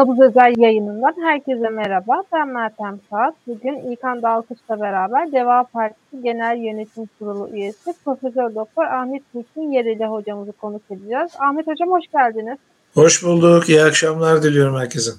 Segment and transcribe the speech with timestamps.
[0.00, 2.22] Nabız Özel yayınından herkese merhaba.
[2.32, 3.34] Ben Meltem Saat.
[3.46, 10.04] Bugün İlkan Dalkış'la beraber Deva Partisi Genel Yönetim Kurulu üyesi Profesör Doktor Ahmet Hüsnü Yerili
[10.04, 11.30] hocamızı konuk edeceğiz.
[11.38, 12.58] Ahmet Hocam hoş geldiniz.
[12.94, 13.68] Hoş bulduk.
[13.68, 15.10] İyi akşamlar diliyorum herkese.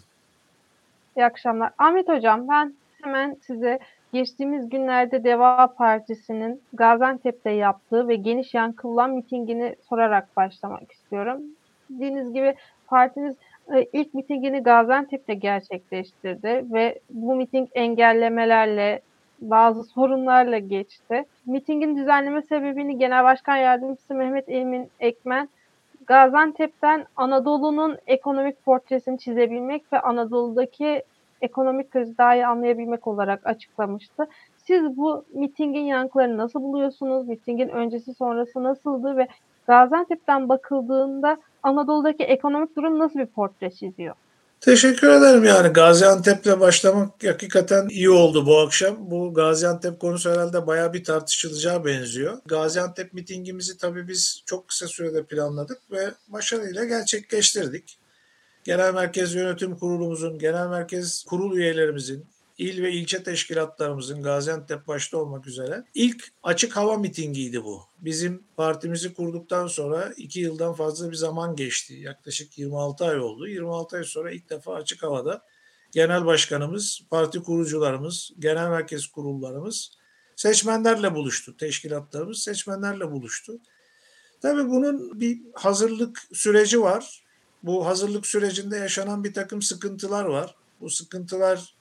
[1.18, 1.72] İyi akşamlar.
[1.78, 3.80] Ahmet Hocam ben hemen size
[4.14, 11.42] geçtiğimiz günlerde Deva Partisi'nin Gaziantep'te yaptığı ve geniş yankılan mitingini sorarak başlamak istiyorum.
[11.90, 12.56] Bildiğiniz gibi
[12.88, 13.36] partiniz
[13.76, 19.02] e, ilk mitingini Gaziantep'te gerçekleştirdi ve bu miting engellemelerle
[19.42, 21.26] bazı sorunlarla geçti.
[21.46, 25.50] Mitingin düzenleme sebebini Genel Başkan Yardımcısı Mehmet Emin Ekmen
[26.08, 31.04] Gaziantep'ten Anadolu'nun ekonomik portresini çizebilmek ve Anadolu'daki
[31.42, 34.28] ekonomik krizi daha iyi anlayabilmek olarak açıklamıştı.
[34.58, 37.28] Siz bu mitingin yankılarını nasıl buluyorsunuz?
[37.28, 39.28] Mitingin öncesi sonrası nasıldı ve
[39.68, 44.16] Gaziantep'ten bakıldığında Anadolu'daki ekonomik durum nasıl bir portre çiziyor?
[44.62, 49.12] Teşekkür ederim yani Gaziantep'le başlamak hakikaten iyi oldu bu akşam.
[49.12, 52.38] Bu Gaziantep konusu herhalde baya bir tartışılacağı benziyor.
[52.46, 57.98] Gaziantep mitingimizi tabii biz çok kısa sürede planladık ve başarıyla gerçekleştirdik.
[58.64, 62.26] Genel Merkez Yönetim Kurulumuzun, Genel Merkez Kurul üyelerimizin,
[62.62, 67.82] il ve ilçe teşkilatlarımızın Gaziantep başta olmak üzere ilk açık hava mitingiydi bu.
[68.00, 71.94] Bizim partimizi kurduktan sonra iki yıldan fazla bir zaman geçti.
[71.94, 73.48] Yaklaşık 26 ay oldu.
[73.48, 75.42] 26 ay sonra ilk defa açık havada
[75.92, 79.92] genel başkanımız, parti kurucularımız, genel merkez kurullarımız
[80.36, 81.58] seçmenlerle buluştu.
[81.58, 83.60] Teşkilatlarımız seçmenlerle buluştu.
[84.42, 87.24] Tabii bunun bir hazırlık süreci var.
[87.64, 90.56] Bu hazırlık sürecinde yaşanan bir takım sıkıntılar var.
[90.82, 91.76] Bu sıkıntılar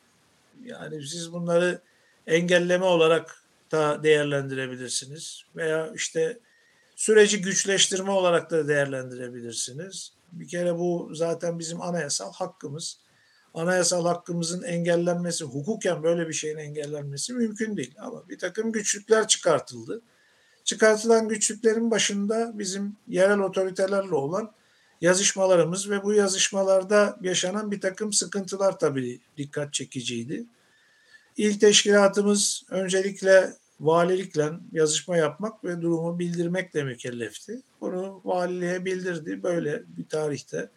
[0.64, 1.80] yani siz bunları
[2.26, 3.36] engelleme olarak
[3.72, 6.38] da değerlendirebilirsiniz veya işte
[6.96, 10.12] süreci güçleştirme olarak da değerlendirebilirsiniz.
[10.32, 12.98] Bir kere bu zaten bizim anayasal hakkımız.
[13.54, 17.94] Anayasal hakkımızın engellenmesi, hukuken böyle bir şeyin engellenmesi mümkün değil.
[17.98, 20.02] Ama bir takım güçlükler çıkartıldı.
[20.64, 24.52] Çıkartılan güçlüklerin başında bizim yerel otoritelerle olan
[25.00, 30.44] yazışmalarımız ve bu yazışmalarda yaşanan bir takım sıkıntılar tabii dikkat çekiciydi.
[31.36, 37.62] İlk teşkilatımız öncelikle valilikle yazışma yapmak ve durumu bildirmekle mükellefti.
[37.80, 39.42] Bunu valiliğe bildirdi.
[39.42, 40.68] Böyle bir tarihte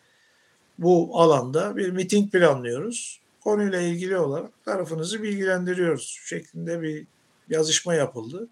[0.79, 3.19] bu alanda bir miting planlıyoruz.
[3.43, 7.07] Konuyla ilgili olarak tarafınızı bilgilendiriyoruz şeklinde bir
[7.49, 8.47] yazışma yapıldı.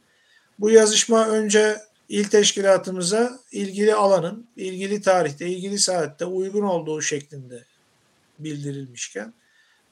[0.60, 1.78] Bu yazışma önce
[2.12, 7.66] il teşkilatımıza ilgili alanın ilgili tarihte, ilgili saatte uygun olduğu şeklinde
[8.40, 9.34] bildirilmişken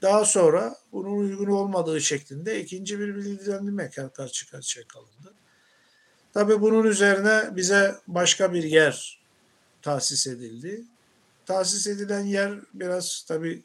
[0.02, 5.34] daha sonra bunun uygun olmadığı şeklinde ikinci bir bilgilendirme karşı karşıya kalındı.
[6.34, 9.20] Tabi bunun üzerine bize başka bir yer
[9.82, 10.84] tahsis edildi.
[11.46, 13.64] Tahsis edilen yer biraz tabi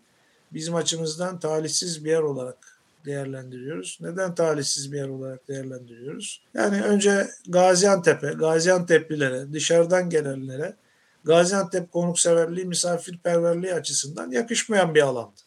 [0.53, 2.74] bizim açımızdan talihsiz bir yer olarak
[3.05, 3.99] değerlendiriyoruz.
[4.01, 6.43] Neden talihsiz bir yer olarak değerlendiriyoruz?
[6.55, 10.77] Yani önce Gaziantep'e, Gaziantep'lilere, dışarıdan gelenlere
[11.25, 15.41] Gaziantep konukseverliği, misafirperverliği açısından yakışmayan bir alandı.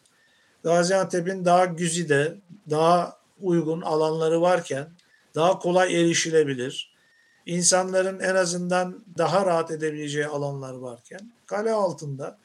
[0.64, 2.34] Gaziantep'in daha güzide,
[2.70, 4.88] daha uygun alanları varken,
[5.34, 6.94] daha kolay erişilebilir,
[7.46, 12.38] insanların en azından daha rahat edebileceği alanlar varken, kale altında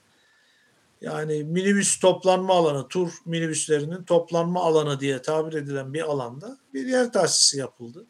[1.04, 7.12] yani minibüs toplanma alanı, tur minibüslerinin toplanma alanı diye tabir edilen bir alanda bir yer
[7.14, 8.06] tahsisi yapıldı.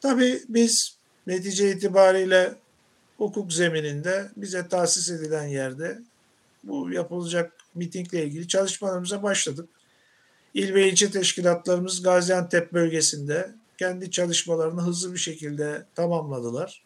[0.00, 0.96] Tabii biz
[1.26, 2.54] netice itibariyle
[3.16, 5.98] hukuk zemininde bize tahsis edilen yerde
[6.64, 9.68] bu yapılacak mitingle ilgili çalışmalarımıza başladık.
[10.54, 16.82] İl ve ilçe teşkilatlarımız Gaziantep bölgesinde kendi çalışmalarını hızlı bir şekilde tamamladılar.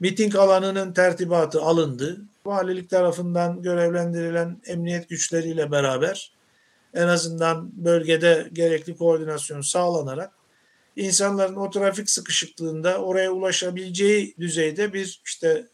[0.00, 2.20] Miting alanının tertibatı alındı.
[2.46, 6.32] Valilik tarafından görevlendirilen emniyet güçleriyle beraber
[6.94, 10.32] en azından bölgede gerekli koordinasyon sağlanarak
[10.96, 15.66] insanların o trafik sıkışıklığında oraya ulaşabileceği düzeyde bir işte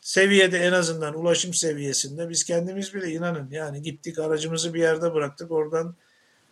[0.00, 5.50] seviyede en azından ulaşım seviyesinde biz kendimiz bile inanın yani gittik aracımızı bir yerde bıraktık
[5.50, 5.96] oradan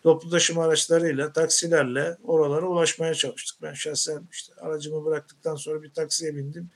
[0.03, 3.61] toplu taşıma araçlarıyla taksilerle oralara ulaşmaya çalıştık.
[3.61, 6.69] Ben şahsen işte aracımı bıraktıktan sonra bir taksiye bindim.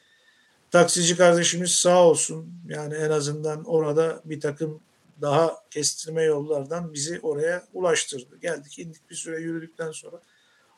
[0.76, 4.82] Taksici kardeşimiz sağ olsun yani en azından orada bir takım
[5.22, 8.38] daha kestirme yollardan bizi oraya ulaştırdı.
[8.42, 10.22] Geldik indik bir süre yürüdükten sonra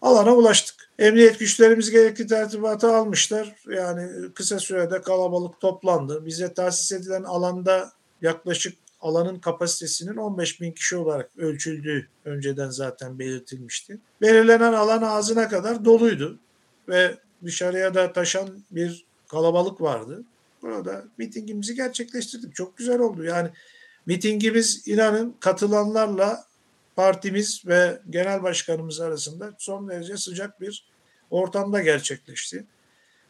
[0.02, 0.76] alana ulaştık.
[1.00, 3.56] Emniyet güçlerimiz gerekli tertibatı almışlar.
[3.70, 6.26] Yani kısa sürede kalabalık toplandı.
[6.26, 7.92] Bize tahsis edilen alanda
[8.22, 14.00] yaklaşık alanın kapasitesinin 15 bin kişi olarak ölçüldüğü önceden zaten belirtilmişti.
[14.22, 16.40] Belirlenen alan ağzına kadar doluydu
[16.90, 20.24] ve dışarıya da taşan bir kalabalık vardı.
[20.62, 22.56] Burada mitingimizi gerçekleştirdik.
[22.56, 23.24] Çok güzel oldu.
[23.24, 23.50] Yani
[24.08, 26.46] Mitingimiz inanın katılanlarla
[26.96, 30.88] partimiz ve genel başkanımız arasında son derece sıcak bir
[31.32, 32.66] ortamda gerçekleşti.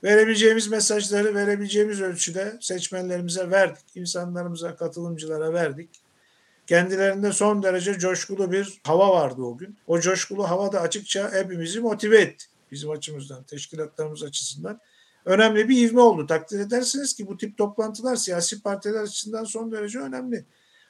[0.04, 5.90] Verebileceğimiz mesajları verebileceğimiz ölçüde seçmenlerimize verdik, insanlarımıza, katılımcılara verdik.
[6.68, 9.78] Kendilerinde son derece coşkulu bir hava vardı o gün.
[9.88, 12.46] O coşkulu hava da açıkça hepimizi motive etti.
[12.72, 14.80] Bizim açımızdan, teşkilatlarımız açısından.
[15.28, 16.28] Önemli bir ivme oldu.
[16.28, 20.46] Takdir edersiniz ki bu tip toplantılar siyasi partiler açısından son derece önemli.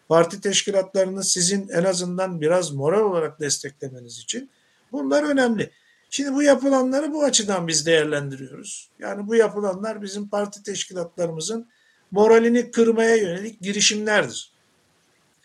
[0.08, 4.50] Parti teşkilatlarını sizin en azından biraz moral olarak desteklemeniz için
[4.92, 5.72] bunlar önemli.
[6.10, 8.90] Şimdi bu yapılanları bu açıdan biz değerlendiriyoruz.
[9.00, 11.68] Yani bu yapılanlar bizim parti teşkilatlarımızın
[12.12, 14.52] moralini kırmaya yönelik girişimlerdir.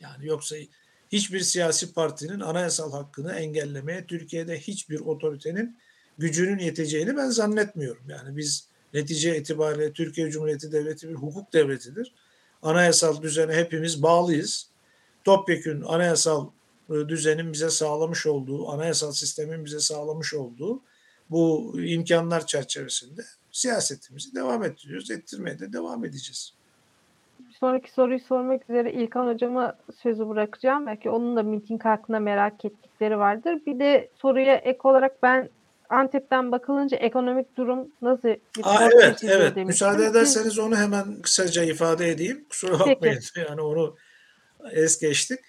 [0.01, 0.57] Yani yoksa
[1.13, 5.77] hiçbir siyasi partinin anayasal hakkını engellemeye Türkiye'de hiçbir otoritenin
[6.19, 8.05] gücünün yeteceğini ben zannetmiyorum.
[8.09, 12.13] Yani biz netice itibariyle Türkiye Cumhuriyeti Devleti bir hukuk devletidir.
[12.63, 14.69] Anayasal düzene hepimiz bağlıyız.
[15.25, 16.47] Topyekün anayasal
[16.91, 20.81] e, düzenin bize sağlamış olduğu, anayasal sistemin bize sağlamış olduğu
[21.31, 23.23] bu imkanlar çerçevesinde
[23.53, 25.11] siyasetimizi devam ettiriyoruz.
[25.11, 26.55] Ettirmeye de devam edeceğiz.
[27.61, 30.87] Sonraki soruyu sormak üzere İlkan Hocam'a sözü bırakacağım.
[30.87, 33.61] Belki onun da miting hakkında merak ettikleri vardır.
[33.67, 35.49] Bir de soruya ek olarak ben
[35.93, 39.57] Antep'ten bakılınca ekonomik durum nasıl bir Aa, Evet, evet.
[39.57, 42.45] Müsaade ederseniz onu hemen kısaca ifade edeyim.
[42.51, 43.21] Kusura bakmayın.
[43.35, 43.41] Peki.
[43.49, 43.97] Yani onu
[44.73, 45.41] es geçtik.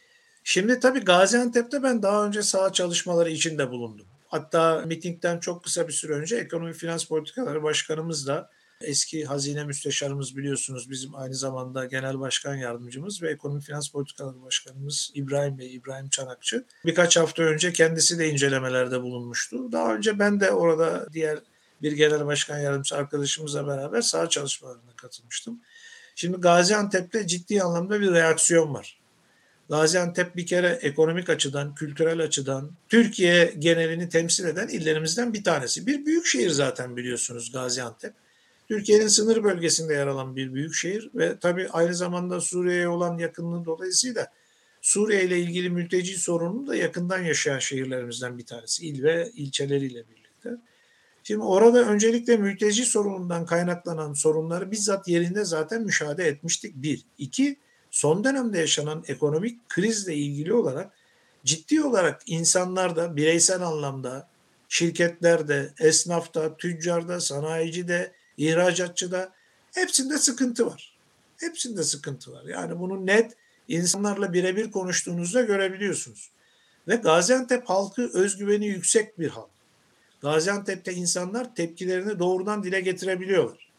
[0.44, 4.06] Şimdi tabii Gaziantep'te ben daha önce saha çalışmaları içinde bulundum.
[4.28, 8.50] Hatta mitingden çok kısa bir süre önce Ekonomi Finans Politikaları Başkanımız da
[8.84, 15.12] eski hazine müsteşarımız biliyorsunuz bizim aynı zamanda genel başkan yardımcımız ve ekonomi finans politikaları başkanımız
[15.14, 16.66] İbrahim Bey, İbrahim Çanakçı.
[16.86, 19.72] Birkaç hafta önce kendisi de incelemelerde bulunmuştu.
[19.72, 21.40] Daha önce ben de orada diğer
[21.82, 25.60] bir genel başkan yardımcısı arkadaşımızla beraber saha çalışmalarına katılmıştım.
[26.16, 29.04] Şimdi Gaziantep'te ciddi anlamda bir reaksiyon var.
[29.70, 35.88] Gaziantep bir kere ekonomik açıdan, kültürel açıdan Türkiye genelini temsil eden illerimizden bir tanesi.
[35.88, 38.14] Bir büyük şehir zaten biliyorsunuz Gaziantep.
[38.68, 43.66] Türkiye'nin sınır bölgesinde yer alan bir büyük şehir ve tabii aynı zamanda Suriye'ye olan yakınlığı
[43.66, 44.28] dolayısıyla
[44.82, 50.50] Suriye ile ilgili mülteci sorununu da yakından yaşayan şehirlerimizden bir tanesi il ve ilçeleriyle birlikte.
[51.24, 56.76] Şimdi orada öncelikle mülteci sorunundan kaynaklanan sorunları bizzat yerinde zaten müşahede etmiştik.
[56.76, 57.06] Bir.
[57.18, 57.58] iki
[57.92, 60.94] son dönemde yaşanan ekonomik krizle ilgili olarak
[61.46, 64.28] ciddi olarak insanlar da bireysel anlamda
[64.70, 69.32] şirketlerde, esnafta, tüccarda, sanayicide, ihracatçıda
[69.74, 70.98] hepsinde sıkıntı var.
[71.38, 72.44] Hepsinde sıkıntı var.
[72.44, 73.32] Yani bunu net
[73.68, 76.32] insanlarla birebir konuştuğunuzda görebiliyorsunuz.
[76.88, 79.50] Ve Gaziantep halkı özgüveni yüksek bir halk.
[80.22, 83.72] Gaziantep'te insanlar tepkilerini doğrudan dile getirebiliyorlar.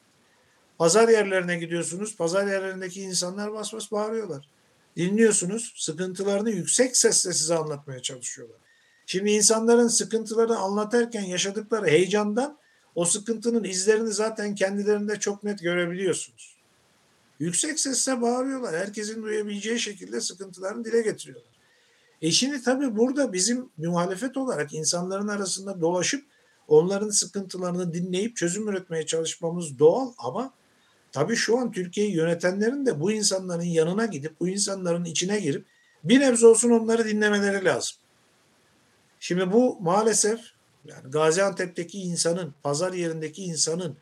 [0.79, 2.17] Pazar yerlerine gidiyorsunuz.
[2.17, 4.49] Pazar yerlerindeki insanlar bas bas bağırıyorlar.
[4.97, 5.73] Dinliyorsunuz.
[5.77, 8.59] Sıkıntılarını yüksek sesle size anlatmaya çalışıyorlar.
[9.07, 12.59] Şimdi insanların sıkıntılarını anlatırken yaşadıkları heyecandan
[12.95, 16.55] o sıkıntının izlerini zaten kendilerinde çok net görebiliyorsunuz.
[17.39, 18.77] Yüksek sesle bağırıyorlar.
[18.77, 21.55] Herkesin duyabileceği şekilde sıkıntılarını dile getiriyorlar.
[22.23, 26.25] E şimdi tabii burada bizim muhalefet olarak insanların arasında dolaşıp
[26.69, 30.55] onların sıkıntılarını dinleyip çözüm üretmeye çalışmamız doğal ama
[31.13, 35.67] tabii şu an Türkiye'yi yönetenlerin de bu insanların yanına gidip bu insanların içine girip
[36.05, 37.97] bir nebze olsun onları dinlemeleri lazım.
[39.21, 40.41] Şimdi bu maalesef
[40.85, 43.97] yani Gaziantep'teki insanın, pazar yerindeki insanın,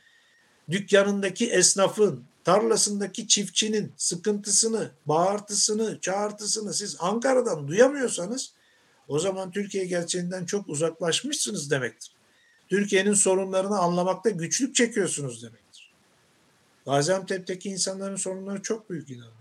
[0.70, 8.52] dükkanındaki esnafın, tarlasındaki çiftçinin sıkıntısını, bağırtısını, çağırtısını siz Ankara'dan duyamıyorsanız
[9.08, 12.12] o zaman Türkiye gerçeğinden çok uzaklaşmışsınız demektir.
[12.68, 15.92] Türkiye'nin sorunlarını anlamakta güçlük çekiyorsunuz demektir.
[16.86, 19.36] Gaziantep'teki insanların sorunları çok büyük inanıyorum.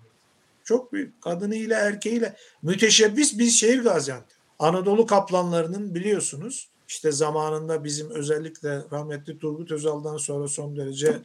[0.64, 1.22] Çok büyük.
[1.22, 4.38] Kadınıyla erkeğiyle müteşebbis bir şehir Gaziantep.
[4.60, 11.22] Anadolu kaplanlarının biliyorsunuz işte zamanında bizim özellikle rahmetli Turgut Özal'dan sonra son derece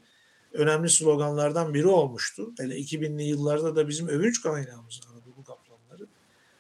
[0.53, 2.53] önemli sloganlardan biri olmuştu.
[2.59, 6.07] Hele 2000'li yıllarda da bizim övünç kaynağımız Anadolu kaplanları.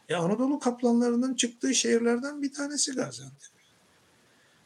[0.08, 3.50] E Anadolu kaplanlarının çıktığı şehirlerden bir tanesi Gaziantep.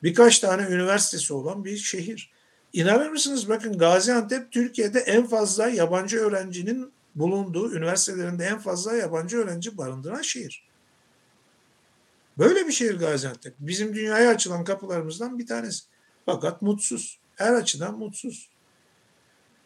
[0.03, 2.31] Birkaç tane üniversitesi olan bir şehir.
[2.73, 9.79] İnanır mısınız bakın Gaziantep Türkiye'de en fazla yabancı öğrencinin bulunduğu üniversitelerinde en fazla yabancı öğrenci
[9.79, 10.70] barındıran şehir.
[12.41, 13.55] Böyle bir şehir Gaziantep.
[13.59, 15.85] Bizim dünyaya açılan kapılarımızdan bir tanesi.
[16.27, 17.19] Fakat mutsuz.
[17.37, 18.49] Her açıdan mutsuz.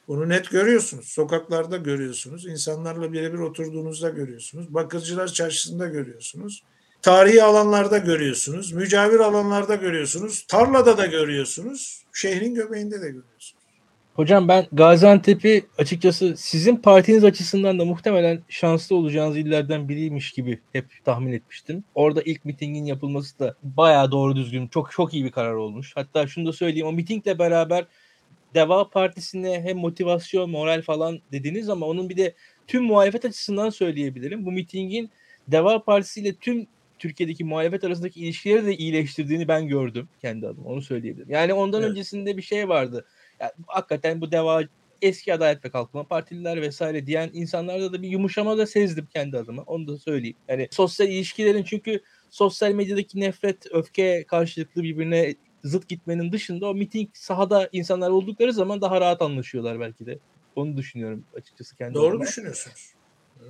[0.08, 1.08] Bunu net görüyorsunuz.
[1.08, 2.46] Sokaklarda görüyorsunuz.
[2.46, 4.74] İnsanlarla birebir oturduğunuzda görüyorsunuz.
[4.74, 6.62] Bakırcılar çarşısında görüyorsunuz.
[7.02, 8.72] Tarihi alanlarda görüyorsunuz.
[8.72, 10.44] Mücavir alanlarda görüyorsunuz.
[10.48, 12.04] Tarlada da görüyorsunuz.
[12.12, 13.53] Şehrin göbeğinde de görüyorsunuz.
[14.14, 20.86] Hocam ben Gaziantep'i açıkçası sizin partiniz açısından da muhtemelen şanslı olacağınız illerden biriymiş gibi hep
[21.04, 21.84] tahmin etmiştim.
[21.94, 25.92] Orada ilk mitingin yapılması da bayağı doğru düzgün, çok çok iyi bir karar olmuş.
[25.94, 27.86] Hatta şunu da söyleyeyim, o mitingle beraber
[28.54, 32.34] Deva Partisi'ne hem motivasyon, moral falan dediniz ama onun bir de
[32.66, 34.46] tüm muhalefet açısından söyleyebilirim.
[34.46, 35.10] Bu mitingin
[35.48, 36.66] Deva Partisi ile tüm
[36.98, 40.68] Türkiye'deki muhalefet arasındaki ilişkileri de iyileştirdiğini ben gördüm kendi adıma.
[40.68, 41.30] Onu söyleyebilirim.
[41.30, 41.90] Yani ondan evet.
[41.90, 43.06] öncesinde bir şey vardı.
[43.40, 44.62] Yani hakikaten bu deva
[45.02, 49.62] eski Adalet ve Kalkınma Partililer vesaire diyen insanlarda da bir yumuşama da sezdim kendi adıma.
[49.62, 50.36] Onu da söyleyeyim.
[50.48, 52.00] Yani sosyal ilişkilerin çünkü
[52.30, 58.80] sosyal medyadaki nefret, öfke karşılıklı birbirine zıt gitmenin dışında o miting sahada insanlar oldukları zaman
[58.80, 60.18] daha rahat anlaşıyorlar belki de.
[60.56, 62.24] Onu düşünüyorum açıkçası kendi Doğru adıma.
[62.24, 62.94] düşünüyorsunuz.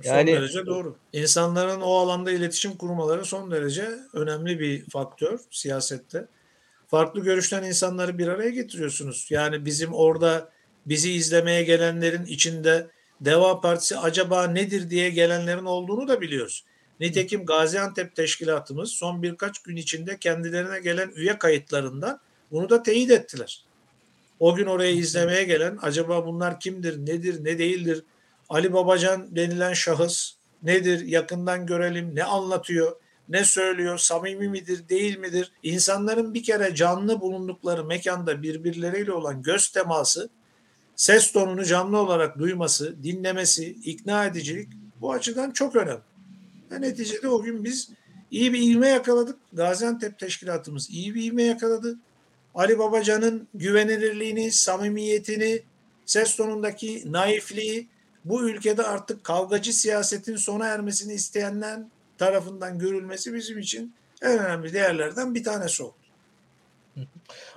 [0.03, 0.95] Yani, son derece doğru.
[1.13, 6.27] İnsanların o alanda iletişim kurmaları son derece önemli bir faktör siyasette.
[6.95, 9.27] Farklı görüşten insanları bir araya getiriyorsunuz.
[9.29, 10.49] Yani bizim orada
[10.85, 12.87] bizi izlemeye gelenlerin içinde
[13.21, 16.63] Deva Partisi acaba nedir diye gelenlerin olduğunu da biliyoruz.
[16.99, 22.19] Nitekim Gaziantep teşkilatımız son birkaç gün içinde kendilerine gelen üye kayıtlarından
[22.51, 23.63] bunu da teyit ettiler.
[24.39, 28.03] O gün oraya izlemeye gelen acaba bunlar kimdir, nedir, ne değildir?
[28.49, 30.33] Ali Babacan denilen şahıs
[30.63, 31.05] nedir?
[31.05, 32.15] Yakından görelim.
[32.15, 32.95] Ne anlatıyor?
[33.29, 33.97] Ne söylüyor?
[33.97, 35.51] Samimi midir, değil midir?
[35.63, 40.29] İnsanların bir kere canlı bulundukları mekanda birbirleriyle olan göz teması,
[40.95, 44.69] ses tonunu canlı olarak duyması, dinlemesi, ikna edicilik
[45.01, 46.01] bu açıdan çok önemli.
[46.71, 47.89] Ve neticede o gün biz
[48.31, 49.39] iyi bir ivme yakaladık.
[49.53, 51.99] Gaziantep teşkilatımız iyi bir ivme yakaladı.
[52.55, 55.63] Ali Babacan'ın güvenilirliğini, samimiyetini,
[56.05, 57.87] ses tonundaki naifliği
[58.25, 61.79] bu ülkede artık kavgacı siyasetin sona ermesini isteyenler
[62.17, 65.93] tarafından görülmesi bizim için en önemli değerlerden bir tanesi oldu.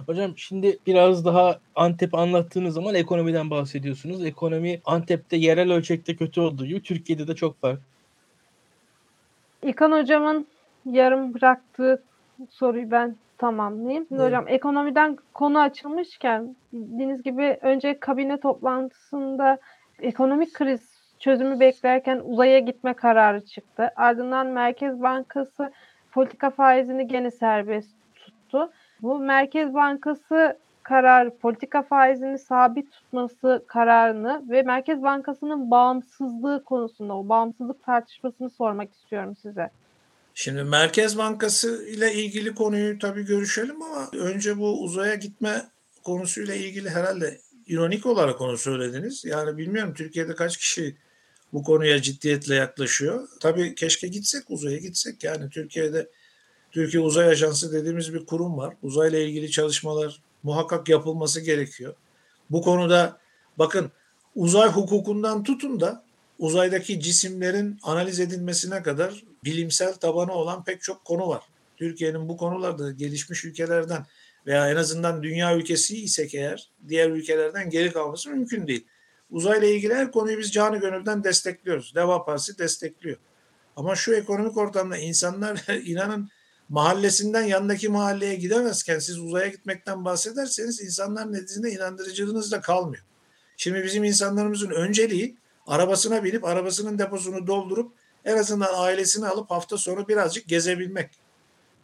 [0.07, 4.25] Hocam şimdi biraz daha Antep anlattığınız zaman ekonomiden bahsediyorsunuz.
[4.25, 7.77] Ekonomi Antep'te yerel ölçekte kötü olduğu gibi Türkiye'de de çok var.
[9.63, 10.47] İlkan hocamın
[10.87, 12.03] yarım bıraktığı
[12.51, 14.07] soruyu ben tamamlayayım.
[14.09, 19.59] Şimdi hocam ekonomiden konu açılmışken bildiğiniz gibi önce kabine toplantısında
[20.03, 20.81] ekonomik kriz
[21.21, 23.91] çözümü beklerken uzaya gitme kararı çıktı.
[23.97, 25.73] Ardından Merkez Bankası
[26.13, 28.71] politika faizini gene serbest tuttu.
[29.03, 37.29] Bu Merkez Bankası karar politika faizini sabit tutması kararını ve Merkez Bankası'nın bağımsızlığı konusunda o
[37.29, 39.71] bağımsızlık tartışmasını sormak istiyorum size.
[40.35, 45.63] Şimdi Merkez Bankası ile ilgili konuyu tabii görüşelim ama önce bu uzaya gitme
[46.05, 49.25] konusuyla ilgili herhalde ironik olarak onu söylediniz.
[49.25, 50.97] Yani bilmiyorum Türkiye'de kaç kişi
[51.53, 53.29] bu konuya ciddiyetle yaklaşıyor.
[53.41, 55.25] Tabii keşke gitsek uzaya gitsek.
[55.25, 56.09] Yani Türkiye'de
[56.73, 58.75] Türkiye Uzay Ajansı dediğimiz bir kurum var.
[58.83, 61.95] Uzayla ilgili çalışmalar muhakkak yapılması gerekiyor.
[62.51, 63.19] Bu konuda
[63.59, 63.93] bakın
[64.35, 66.05] uzay hukukundan tutun da
[66.39, 71.43] uzaydaki cisimlerin analiz edilmesine kadar bilimsel tabanı olan pek çok konu var.
[71.77, 74.07] Türkiye'nin bu konularda gelişmiş ülkelerden
[74.47, 78.87] veya en azından dünya ülkesi isek eğer diğer ülkelerden geri kalması mümkün değil.
[79.31, 81.95] Uzayla ilgili her konuyu biz canı gönülden destekliyoruz.
[81.95, 83.17] Deva Partisi destekliyor.
[83.77, 86.29] Ama şu ekonomik ortamda insanlar inanın
[86.69, 93.05] mahallesinden yanındaki mahalleye gidemezken siz uzaya gitmekten bahsederseniz insanlar nezdinde inandırıcılığınız da kalmıyor.
[93.57, 97.93] Şimdi bizim insanlarımızın önceliği arabasına binip arabasının deposunu doldurup
[98.25, 101.11] en azından ailesini alıp hafta sonu birazcık gezebilmek.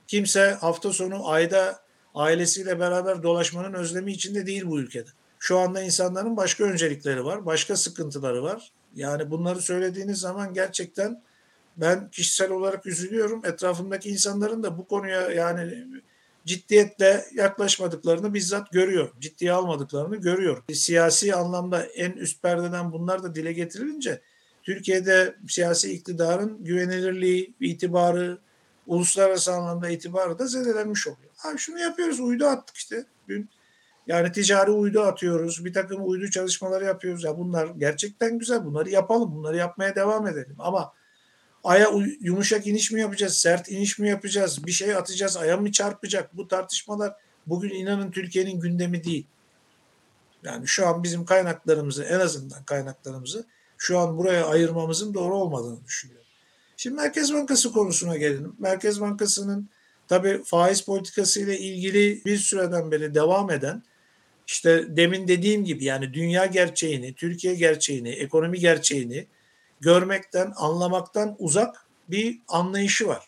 [0.07, 1.85] Kimse hafta sonu ayda
[2.15, 5.11] ailesiyle beraber dolaşmanın özlemi içinde değil bu ülkede.
[5.45, 8.73] Şu anda insanların başka öncelikleri var, başka sıkıntıları var.
[8.95, 11.23] Yani bunları söylediğiniz zaman gerçekten
[11.77, 13.47] ben kişisel olarak üzülüyorum.
[13.47, 15.85] Etrafımdaki insanların da bu konuya yani
[16.47, 19.11] ciddiyetle yaklaşmadıklarını bizzat görüyor.
[19.21, 20.63] Ciddiye almadıklarını görüyor.
[20.73, 24.21] Siyasi anlamda en üst perdeden bunlar da dile getirilince
[24.63, 28.39] Türkiye'de siyasi iktidarın güvenilirliği, itibarı,
[28.87, 31.31] uluslararası anlamda itibarı da zedelenmiş oluyor.
[31.45, 33.49] Abi şunu yapıyoruz uydu attık işte dün.
[34.07, 35.65] Yani ticari uydu atıyoruz.
[35.65, 37.25] Bir takım uydu çalışmaları yapıyoruz.
[37.25, 38.65] Ya bunlar gerçekten güzel.
[38.65, 39.35] Bunları yapalım.
[39.35, 40.57] Bunları yapmaya devam edelim.
[40.59, 40.93] Ama
[41.65, 43.37] aya yumuşak iniş mi yapacağız?
[43.37, 44.67] Sert iniş mi yapacağız?
[44.67, 45.37] Bir şey atacağız.
[45.37, 46.37] Aya mı çarpacak?
[46.37, 47.15] Bu tartışmalar
[47.47, 49.27] bugün inanın Türkiye'nin gündemi değil.
[50.45, 53.47] Yani şu an bizim kaynaklarımızı en azından kaynaklarımızı
[53.79, 56.27] şu an buraya ayırmamızın doğru olmadığını düşünüyorum.
[56.77, 58.57] Şimdi Merkez Bankası konusuna gelelim.
[58.59, 59.69] Merkez Bankası'nın
[60.09, 63.83] tabii faiz politikası ile ilgili bir süreden beri devam eden
[64.47, 69.27] işte demin dediğim gibi yani dünya gerçeğini, Türkiye gerçeğini, ekonomi gerçeğini
[69.81, 73.25] görmekten, anlamaktan uzak bir anlayışı var.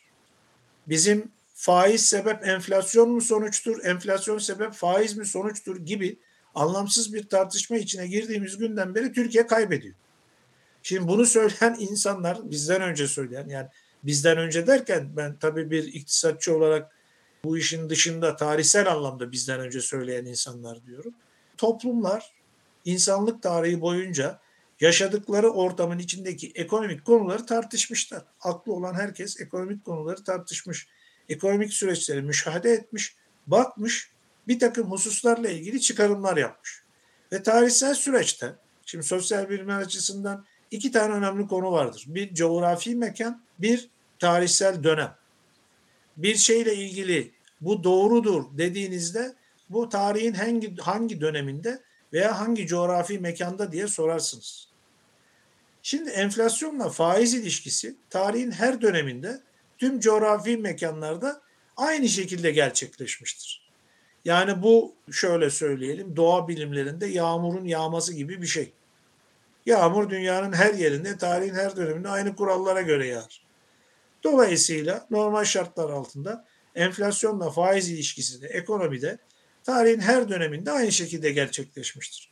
[0.88, 6.18] Bizim faiz sebep enflasyon mu sonuçtur, enflasyon sebep faiz mi sonuçtur gibi
[6.54, 9.94] anlamsız bir tartışma içine girdiğimiz günden beri Türkiye kaybediyor.
[10.82, 13.68] Şimdi bunu söyleyen insanlar bizden önce söyleyen yani
[14.02, 16.95] bizden önce derken ben tabii bir iktisatçı olarak
[17.46, 21.14] bu işin dışında tarihsel anlamda bizden önce söyleyen insanlar diyorum.
[21.56, 22.32] Toplumlar
[22.84, 24.40] insanlık tarihi boyunca
[24.80, 28.22] yaşadıkları ortamın içindeki ekonomik konuları tartışmışlar.
[28.40, 30.88] Aklı olan herkes ekonomik konuları tartışmış.
[31.28, 34.10] Ekonomik süreçleri müşahede etmiş, bakmış,
[34.48, 36.82] bir takım hususlarla ilgili çıkarımlar yapmış.
[37.32, 38.54] Ve tarihsel süreçte,
[38.86, 42.04] şimdi sosyal bilimler açısından iki tane önemli konu vardır.
[42.06, 45.14] Bir coğrafi mekan, bir tarihsel dönem.
[46.16, 49.34] Bir şeyle ilgili bu doğrudur dediğinizde
[49.70, 51.82] bu tarihin hangi hangi döneminde
[52.12, 54.68] veya hangi coğrafi mekanda diye sorarsınız.
[55.82, 59.40] Şimdi enflasyonla faiz ilişkisi tarihin her döneminde
[59.78, 61.40] tüm coğrafi mekanlarda
[61.76, 63.66] aynı şekilde gerçekleşmiştir.
[64.24, 68.72] Yani bu şöyle söyleyelim doğa bilimlerinde yağmurun yağması gibi bir şey.
[69.66, 73.46] Yağmur dünyanın her yerinde tarihin her döneminde aynı kurallara göre yağar.
[74.24, 76.44] Dolayısıyla normal şartlar altında
[76.76, 79.18] enflasyonla faiz ilişkisi de ekonomide
[79.64, 82.30] tarihin her döneminde aynı şekilde gerçekleşmiştir.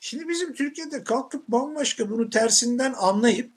[0.00, 3.50] Şimdi bizim Türkiye'de kalkıp bambaşka bunu tersinden anlayıp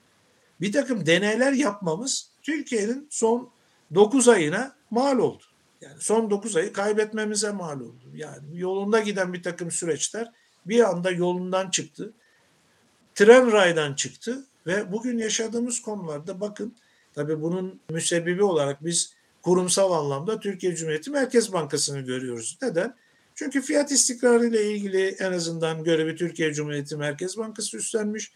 [0.60, 3.50] bir takım deneyler yapmamız Türkiye'nin son
[3.94, 5.42] 9 ayına mal oldu.
[5.80, 8.04] Yani son 9 ayı kaybetmemize mal oldu.
[8.14, 10.32] Yani yolunda giden bir takım süreçler
[10.66, 12.12] bir anda yolundan çıktı.
[13.14, 16.76] Tren raydan çıktı ve bugün yaşadığımız konularda bakın
[17.14, 22.58] tabii bunun müsebbibi olarak biz kurumsal anlamda Türkiye Cumhuriyeti Merkez Bankası'nı görüyoruz.
[22.62, 22.94] Neden?
[23.34, 28.32] Çünkü fiyat istikrarı ile ilgili en azından görevi Türkiye Cumhuriyeti Merkez Bankası üstlenmiş.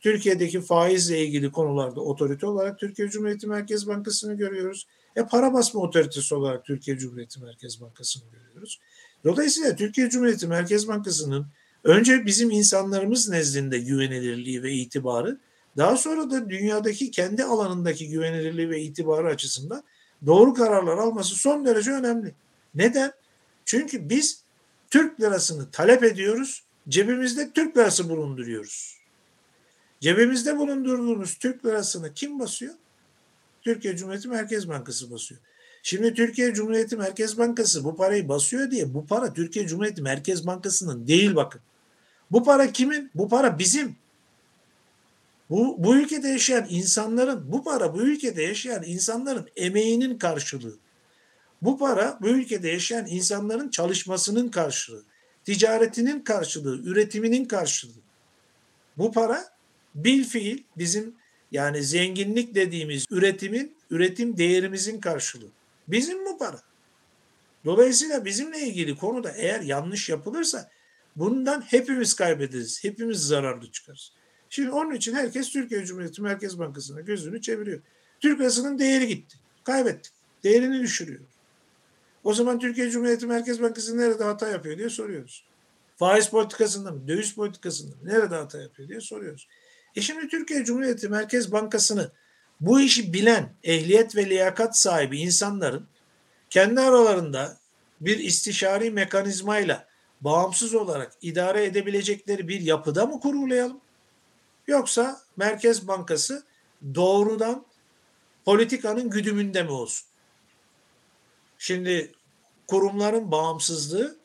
[0.00, 4.86] Türkiye'deki faizle ilgili konularda otorite olarak Türkiye Cumhuriyeti Merkez Bankası'nı görüyoruz.
[5.16, 8.80] E para basma otoritesi olarak Türkiye Cumhuriyeti Merkez Bankası'nı görüyoruz.
[9.24, 11.46] Dolayısıyla Türkiye Cumhuriyeti Merkez Bankası'nın
[11.84, 15.38] önce bizim insanlarımız nezdinde güvenilirliği ve itibarı,
[15.76, 19.84] daha sonra da dünyadaki kendi alanındaki güvenilirliği ve itibarı açısından
[20.26, 22.34] doğru kararlar alması son derece önemli.
[22.74, 23.12] Neden?
[23.64, 24.42] Çünkü biz
[24.90, 28.98] Türk lirasını talep ediyoruz, cebimizde Türk lirası bulunduruyoruz.
[30.00, 32.74] Cebimizde bulundurduğumuz Türk lirasını kim basıyor?
[33.62, 35.40] Türkiye Cumhuriyeti Merkez Bankası basıyor.
[35.82, 41.06] Şimdi Türkiye Cumhuriyeti Merkez Bankası bu parayı basıyor diye bu para Türkiye Cumhuriyeti Merkez Bankası'nın
[41.06, 41.60] değil bakın.
[42.30, 43.10] Bu para kimin?
[43.14, 43.96] Bu para bizim.
[45.50, 50.76] Bu, bu ülkede yaşayan insanların, bu para bu ülkede yaşayan insanların emeğinin karşılığı.
[51.62, 55.04] Bu para bu ülkede yaşayan insanların çalışmasının karşılığı,
[55.44, 58.02] ticaretinin karşılığı, üretiminin karşılığı.
[58.98, 59.44] Bu para
[59.94, 61.14] bil fiil bizim
[61.52, 65.50] yani zenginlik dediğimiz üretimin, üretim değerimizin karşılığı.
[65.88, 66.60] Bizim bu para.
[67.64, 70.70] Dolayısıyla bizimle ilgili konuda eğer yanlış yapılırsa
[71.16, 72.84] bundan hepimiz kaybederiz.
[72.84, 74.12] Hepimiz zararlı çıkarız.
[74.54, 77.80] Şimdi onun için herkes Türkiye Cumhuriyeti Merkez Bankası'na gözünü çeviriyor.
[78.20, 79.36] Türk lirasının değeri gitti.
[79.64, 80.12] Kaybettik.
[80.44, 81.20] Değerini düşürüyor.
[82.24, 85.44] O zaman Türkiye Cumhuriyeti Merkez Bankası nerede hata yapıyor diye soruyoruz.
[85.96, 89.48] Faiz politikasında mı, döviz politikasında mı, nerede hata yapıyor diye soruyoruz.
[89.96, 92.10] E şimdi Türkiye Cumhuriyeti Merkez Bankası'nı
[92.60, 95.86] bu işi bilen, ehliyet ve liyakat sahibi insanların
[96.50, 97.56] kendi aralarında
[98.00, 99.88] bir istişari mekanizmayla
[100.20, 103.83] bağımsız olarak idare edebilecekleri bir yapıda mı kurulayalım?
[104.66, 106.44] Yoksa Merkez Bankası
[106.94, 107.66] doğrudan
[108.44, 110.06] politikanın güdümünde mi olsun?
[111.58, 112.12] Şimdi
[112.66, 114.16] kurumların bağımsızlığı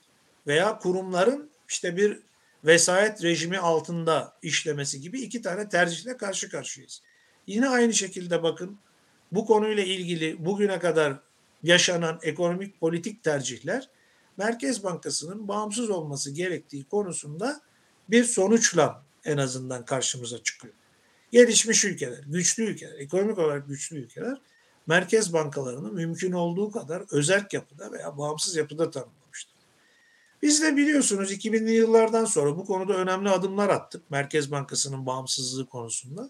[0.47, 2.19] veya kurumların işte bir
[2.65, 7.01] vesayet rejimi altında işlemesi gibi iki tane tercihle karşı karşıyayız.
[7.47, 8.79] Yine aynı şekilde bakın
[9.31, 11.19] bu konuyla ilgili bugüne kadar
[11.63, 13.89] yaşanan ekonomik politik tercihler
[14.37, 17.61] Merkez Bankası'nın bağımsız olması gerektiği konusunda
[18.09, 20.73] bir sonuçla en azından karşımıza çıkıyor.
[21.31, 24.37] Gelişmiş ülkeler, güçlü ülkeler, ekonomik olarak güçlü ülkeler
[24.87, 29.59] merkez bankalarını mümkün olduğu kadar özerk yapıda veya bağımsız yapıda tanımlamıştır.
[30.41, 36.29] Biz de biliyorsunuz 2000'li yıllardan sonra bu konuda önemli adımlar attık Merkez Bankası'nın bağımsızlığı konusunda.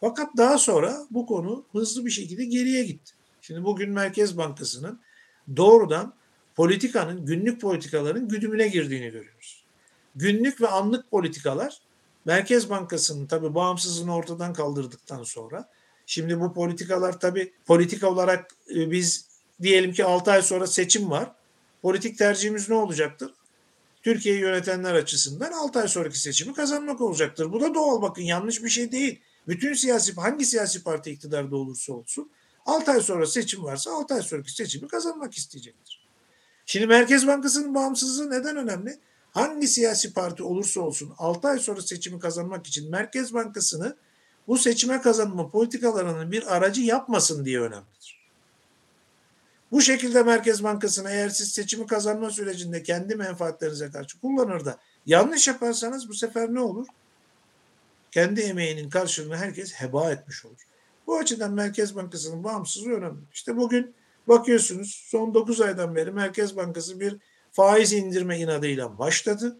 [0.00, 3.12] Fakat daha sonra bu konu hızlı bir şekilde geriye gitti.
[3.40, 5.00] Şimdi bugün Merkez Bankası'nın
[5.56, 6.14] doğrudan
[6.54, 9.64] politikanın, günlük politikaların güdümüne girdiğini görüyoruz.
[10.14, 11.78] Günlük ve anlık politikalar
[12.24, 15.68] Merkez Bankası'nın tabi bağımsızlığını ortadan kaldırdıktan sonra
[16.06, 19.28] şimdi bu politikalar tabi politika olarak e, biz
[19.62, 21.32] diyelim ki 6 ay sonra seçim var.
[21.82, 23.30] Politik tercihimiz ne olacaktır?
[24.02, 27.52] Türkiye'yi yönetenler açısından 6 ay sonraki seçimi kazanmak olacaktır.
[27.52, 29.20] Bu da doğal bakın yanlış bir şey değil.
[29.48, 32.30] Bütün siyasi hangi siyasi parti iktidarda olursa olsun
[32.66, 36.02] 6 ay sonra seçim varsa 6 ay sonraki seçimi kazanmak isteyecektir.
[36.66, 38.98] Şimdi Merkez Bankası'nın bağımsızlığı neden önemli?
[39.32, 43.96] Hangi siyasi parti olursa olsun 6 ay sonra seçimi kazanmak için Merkez Bankası'nı
[44.48, 48.22] bu seçime kazanma politikalarının bir aracı yapmasın diye önemlidir.
[49.72, 55.48] Bu şekilde Merkez Bankası'nı eğer siz seçimi kazanma sürecinde kendi menfaatlerinize karşı kullanır da yanlış
[55.48, 56.86] yaparsanız bu sefer ne olur?
[58.10, 60.66] Kendi emeğinin karşılığını herkes heba etmiş olur.
[61.06, 63.20] Bu açıdan Merkez Bankası'nın bağımsızlığı önemli.
[63.32, 63.94] İşte bugün
[64.28, 67.16] bakıyorsunuz son 9 aydan beri Merkez Bankası bir
[67.52, 69.56] faiz indirme inadıyla başladı.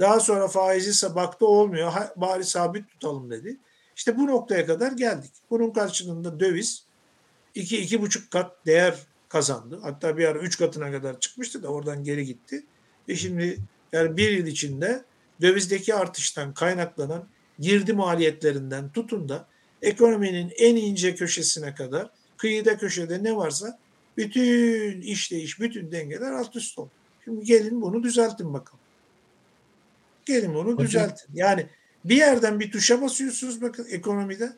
[0.00, 3.56] Daha sonra faizi ise baktı olmuyor bari sabit tutalım dedi.
[3.96, 5.30] İşte bu noktaya kadar geldik.
[5.50, 6.84] Bunun karşılığında döviz
[7.56, 8.96] 2-2,5 kat değer
[9.28, 9.80] kazandı.
[9.82, 12.66] Hatta bir ara 3 katına kadar çıkmıştı da oradan geri gitti.
[13.08, 13.58] Ve şimdi
[13.92, 15.04] yani bir yıl içinde
[15.40, 17.28] dövizdeki artıştan kaynaklanan
[17.58, 19.46] girdi maliyetlerinden tutun da
[19.82, 23.78] ekonominin en ince köşesine kadar kıyıda köşede ne varsa
[24.16, 26.90] bütün işleyiş, bütün dengeler alt üst oldu.
[27.26, 28.80] Şimdi gelin bunu düzeltin bakalım.
[30.24, 30.78] Gelin bunu Hocam.
[30.78, 31.34] düzeltin.
[31.34, 31.66] Yani
[32.04, 34.52] bir yerden bir tuşa basıyorsunuz bakın ekonomide.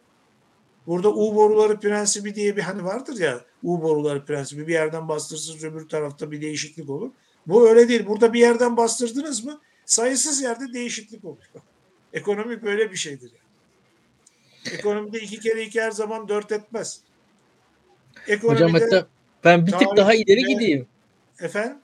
[0.86, 5.64] Burada U boruları prensibi diye bir hani vardır ya U boruları prensibi bir yerden bastırırsınız
[5.64, 7.10] öbür tarafta bir değişiklik olur.
[7.46, 8.06] Bu öyle değil.
[8.06, 11.48] Burada bir yerden bastırdınız mı sayısız yerde değişiklik oluyor.
[12.12, 13.30] Ekonomi böyle bir şeydir.
[13.30, 14.78] Yani.
[14.78, 17.00] Ekonomide iki kere iki her zaman dört etmez.
[18.26, 19.06] Ekonomide, Hocam hatta
[19.44, 20.86] ben bir tık daha ileri gideyim.
[21.40, 21.78] Efendim?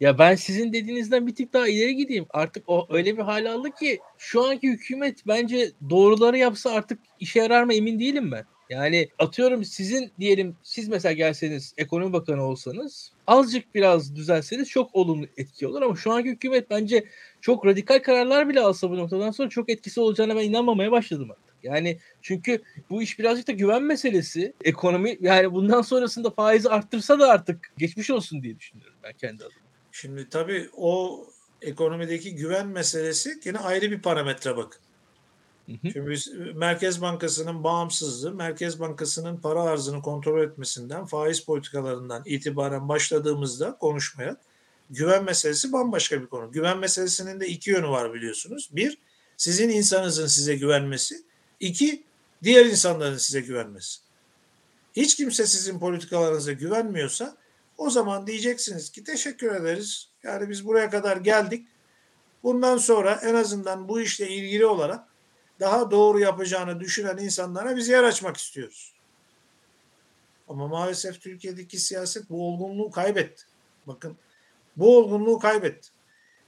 [0.00, 2.26] Ya ben sizin dediğinizden bir tık daha ileri gideyim.
[2.30, 7.38] Artık o öyle bir hal aldı ki şu anki hükümet bence doğruları yapsa artık işe
[7.38, 8.44] yarar mı emin değilim ben.
[8.70, 15.26] Yani atıyorum sizin diyelim siz mesela gelseniz ekonomi bakanı olsanız azıcık biraz düzelseniz çok olumlu
[15.36, 17.04] etki olur ama şu anki hükümet bence
[17.40, 21.56] çok radikal kararlar bile alsa bu noktadan sonra çok etkisi olacağına ben inanmamaya başladım artık.
[21.62, 24.52] Yani çünkü bu iş birazcık da güven meselesi.
[24.64, 29.65] Ekonomi yani bundan sonrasında faizi arttırsa da artık geçmiş olsun diye düşünüyorum ben kendi adıma.
[30.00, 31.24] Şimdi tabii o
[31.62, 34.80] ekonomideki güven meselesi yine ayrı bir parametre bakın.
[35.66, 43.76] Şimdi biz Merkez Bankası'nın bağımsızlığı, Merkez Bankası'nın para arzını kontrol etmesinden, faiz politikalarından itibaren başladığımızda
[43.78, 44.36] konuşmaya
[44.90, 46.52] güven meselesi bambaşka bir konu.
[46.52, 48.68] Güven meselesinin de iki yönü var biliyorsunuz.
[48.72, 48.98] Bir,
[49.36, 51.22] sizin insanınızın size güvenmesi.
[51.60, 52.02] İki,
[52.42, 54.00] diğer insanların size güvenmesi.
[54.96, 57.36] Hiç kimse sizin politikalarınıza güvenmiyorsa
[57.78, 60.08] o zaman diyeceksiniz ki teşekkür ederiz.
[60.22, 61.68] Yani biz buraya kadar geldik.
[62.42, 65.08] Bundan sonra en azından bu işle ilgili olarak
[65.60, 68.92] daha doğru yapacağını düşünen insanlara biz yer açmak istiyoruz.
[70.48, 73.42] Ama maalesef Türkiye'deki siyaset bu olgunluğu kaybetti.
[73.86, 74.16] Bakın
[74.76, 75.88] bu olgunluğu kaybetti.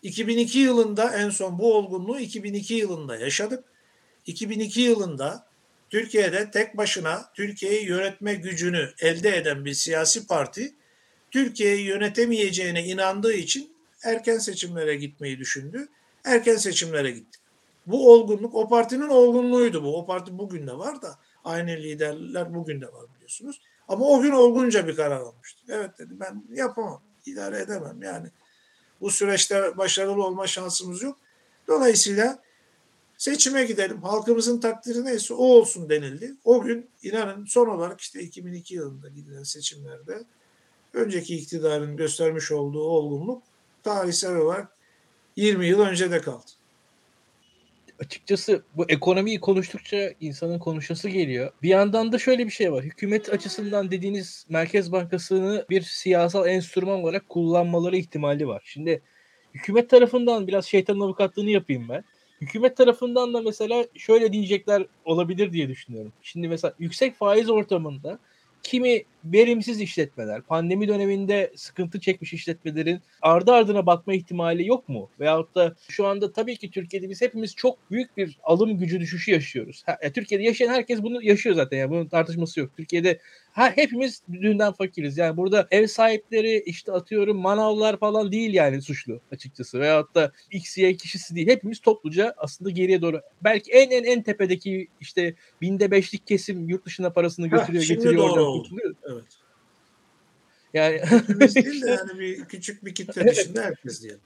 [0.02, 3.64] 2002 yılında en son bu olgunluğu 2002 yılında yaşadık.
[4.26, 5.46] 2002 yılında
[5.90, 10.74] Türkiye'de tek başına Türkiye'yi yönetme gücünü elde eden bir siyasi parti
[11.30, 15.88] Türkiye'yi yönetemeyeceğine inandığı için erken seçimlere gitmeyi düşündü.
[16.24, 17.40] Erken seçimlere gittik.
[17.86, 19.98] Bu olgunluk o partinin olgunluğuydu bu.
[19.98, 23.60] O parti bugün de var da aynı liderler bugün de var biliyorsunuz.
[23.88, 25.60] Ama o gün olgunca bir karar almıştı.
[25.68, 28.28] Evet dedi ben yapamam, idare edemem yani.
[29.00, 31.18] Bu süreçte başarılı olma şansımız yok.
[31.68, 32.42] Dolayısıyla
[33.18, 34.02] seçime gidelim.
[34.02, 36.34] Halkımızın takdiri neyse o olsun denildi.
[36.44, 40.24] O gün inanın son olarak işte 2002 yılında gidilen seçimlerde
[40.94, 43.42] önceki iktidarın göstermiş olduğu olgunluk
[43.82, 44.68] tarihsel olarak
[45.36, 46.44] 20 yıl önce de kaldı.
[48.00, 51.52] Açıkçası bu ekonomiyi konuştukça insanın konuşası geliyor.
[51.62, 52.84] Bir yandan da şöyle bir şey var.
[52.84, 58.62] Hükümet açısından dediğiniz Merkez Bankası'nı bir siyasal enstrüman olarak kullanmaları ihtimali var.
[58.64, 59.02] Şimdi
[59.54, 62.04] hükümet tarafından biraz şeytanın avukatlığını yapayım ben.
[62.40, 66.12] Hükümet tarafından da mesela şöyle diyecekler olabilir diye düşünüyorum.
[66.22, 68.18] Şimdi mesela yüksek faiz ortamında
[68.62, 75.10] kimi verimsiz işletmeler, pandemi döneminde sıkıntı çekmiş işletmelerin ardı ardına batma ihtimali yok mu?
[75.20, 79.30] Veyahut da şu anda tabii ki Türkiye'de biz hepimiz çok büyük bir alım gücü düşüşü
[79.30, 79.82] yaşıyoruz.
[79.86, 82.70] Ha, e, Türkiye'de yaşayan herkes bunu yaşıyor zaten yani bunun tartışması yok.
[82.76, 83.18] Türkiye'de
[83.52, 85.18] ha, hepimiz dünden fakiriz.
[85.18, 89.80] Yani burada ev sahipleri işte atıyorum manavlar falan değil yani suçlu açıkçası.
[89.80, 91.48] Veyahut da X, Y kişisi değil.
[91.48, 93.20] Hepimiz topluca aslında geriye doğru.
[93.44, 98.30] Belki en en en tepedeki işte binde beşlik kesim yurt dışına parasını götürüyor ha, getiriyor
[98.30, 98.94] oradan kurtuluyor.
[99.12, 99.17] Evet.
[100.74, 104.20] Yani Hepimiz değil de yani bir küçük bir kitle dışında herkes diyelim.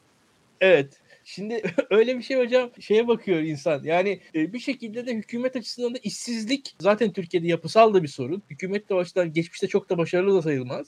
[0.61, 1.03] Evet.
[1.25, 3.85] Şimdi öyle bir şey hocam şeye bakıyor insan.
[3.85, 8.43] Yani e, bir şekilde de hükümet açısından da işsizlik zaten Türkiye'de yapısal da bir sorun.
[8.51, 10.87] Hükümet de baştan geçmişte çok da başarılı da sayılmaz.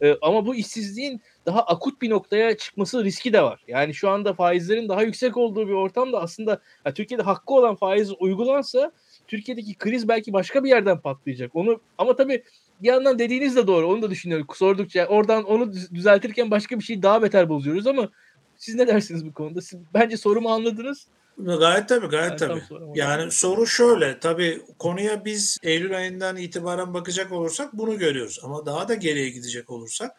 [0.00, 3.64] E, ama bu işsizliğin daha akut bir noktaya çıkması riski de var.
[3.68, 8.12] Yani şu anda faizlerin daha yüksek olduğu bir ortamda aslında ya Türkiye'de hakkı olan faiz
[8.20, 8.92] uygulansa
[9.28, 11.56] Türkiye'deki kriz belki başka bir yerden patlayacak.
[11.56, 12.42] Onu ama tabii
[12.82, 13.86] bir yandan dediğiniz de doğru.
[13.86, 14.46] Onu da düşünüyorum.
[14.54, 18.10] Sordukça oradan onu düzeltirken başka bir şey daha beter bozuyoruz ama
[18.58, 19.60] Siz ne dersiniz bu konuda?
[19.60, 21.06] Siz, bence sorumu anladınız.
[21.38, 22.84] Gayet tabii gayet yani tabii.
[22.94, 28.40] Yani soru şöyle tabii konuya biz Eylül ayından itibaren bakacak olursak bunu görüyoruz.
[28.42, 30.16] Ama daha da geriye gidecek olursak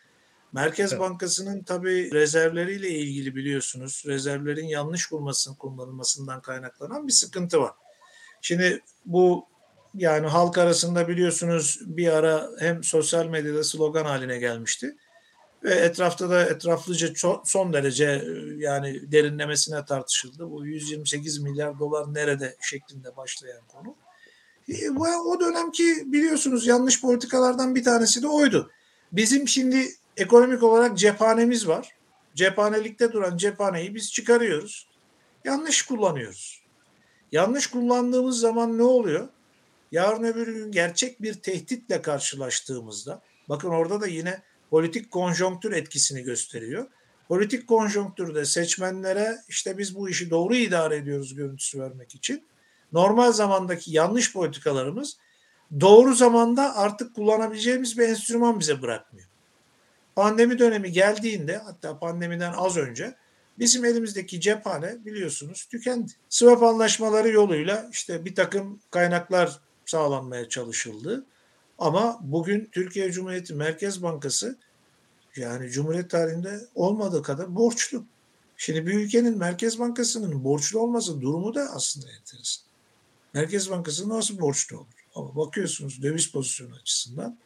[0.54, 1.02] Merkez evet.
[1.02, 5.08] Bankası'nın tabii rezervleriyle ilgili biliyorsunuz rezervlerin yanlış
[5.60, 7.72] kullanılmasından kaynaklanan bir sıkıntı var.
[8.42, 9.46] Şimdi bu
[9.94, 14.96] yani halk arasında biliyorsunuz bir ara hem sosyal medyada slogan haline gelmişti
[15.64, 17.14] ve etrafta da etraflıca
[17.46, 20.52] son derece e, yani derinlemesine tartışıldı.
[20.52, 23.96] Bu 128 milyar dolar nerede şeklinde başlayan konu.
[24.70, 24.90] E,
[25.26, 28.72] o dönemki biliyorsunuz yanlış politikalardan bir tanesi de oydu.
[29.12, 31.96] Bizim şimdi ekonomik olarak cephanemiz var.
[32.36, 34.88] Cephanelikte duran cephaneyi biz çıkarıyoruz.
[35.46, 36.64] Yanlış kullanıyoruz.
[37.32, 39.28] Yanlış kullandığımız zaman ne oluyor?
[39.92, 46.88] Yarın öbür gün gerçek bir tehditle karşılaştığımızda bakın orada da yine politik konjonktür etkisini gösteriyor.
[47.28, 52.44] Politik konjonktürde seçmenlere işte biz bu işi doğru idare ediyoruz görüntüsü vermek için
[52.94, 55.18] normal zamandaki yanlış politikalarımız
[55.82, 59.28] doğru zamanda artık kullanabileceğimiz bir enstrüman bize bırakmıyor.
[60.16, 63.16] Pandemi dönemi geldiğinde hatta pandemiden az önce
[63.60, 66.12] bizim elimizdeki cephane biliyorsunuz tükendi.
[66.30, 71.26] Swap anlaşmaları yoluyla işte bir takım kaynaklar sağlanmaya çalışıldı.
[71.78, 74.58] Ama bugün Türkiye Cumhuriyeti Merkez Bankası
[75.36, 78.06] yani Cumhuriyet tarihinde olmadığı kadar borçlu.
[78.58, 82.66] Şimdi bir ülkenin Merkez Bankası'nın borçlu olması durumu da aslında enteresan.
[83.34, 84.88] Merkez Bankası nasıl borçlu olur?
[85.16, 87.38] Ama bakıyorsunuz döviz pozisyonu açısından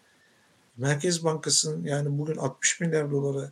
[0.78, 3.52] Merkez Bankası'nın yani bugün 60 milyar dolara